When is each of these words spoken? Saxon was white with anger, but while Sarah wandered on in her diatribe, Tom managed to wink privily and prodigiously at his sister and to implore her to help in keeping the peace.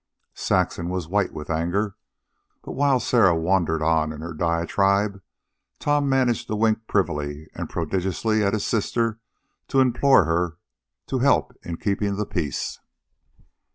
Saxon 0.33 0.89
was 0.89 1.07
white 1.07 1.31
with 1.31 1.51
anger, 1.51 1.95
but 2.63 2.71
while 2.71 2.99
Sarah 2.99 3.35
wandered 3.35 3.83
on 3.83 4.11
in 4.11 4.21
her 4.21 4.33
diatribe, 4.33 5.21
Tom 5.77 6.09
managed 6.09 6.47
to 6.47 6.55
wink 6.55 6.87
privily 6.87 7.51
and 7.53 7.69
prodigiously 7.69 8.43
at 8.43 8.53
his 8.53 8.65
sister 8.65 9.07
and 9.07 9.17
to 9.67 9.79
implore 9.79 10.23
her 10.25 10.57
to 11.05 11.19
help 11.19 11.55
in 11.61 11.77
keeping 11.77 12.15
the 12.15 12.25
peace. 12.25 12.79